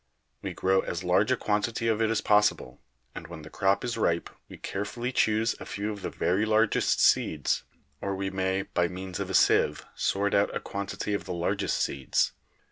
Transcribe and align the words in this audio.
We 0.41 0.53
grow 0.53 0.79
as 0.79 1.03
large 1.03 1.31
a 1.31 1.37
quantity 1.37 1.87
of 1.87 2.01
it 2.01 2.09
as 2.09 2.21
possible, 2.21 2.81
and 3.13 3.27
when 3.27 3.43
the 3.43 3.51
crop 3.51 3.83
is 3.85 3.99
ripe 3.99 4.31
we 4.49 4.57
carefully 4.57 5.11
choose 5.11 5.53
a 5.59 5.65
few 5.67 5.91
of 5.91 6.01
the 6.01 6.09
very 6.09 6.43
largest 6.43 6.99
seeds 6.99 7.65
or 8.01 8.15
we 8.15 8.31
may 8.31 8.63
by 8.63 8.87
means 8.87 9.19
of 9.19 9.29
a 9.29 9.35
sieve 9.35 9.85
sort 9.93 10.33
out 10.33 10.55
a 10.55 10.59
quantity 10.59 11.13
of 11.13 11.25
the 11.25 11.35
largest 11.35 11.79
seeds. 11.81 12.31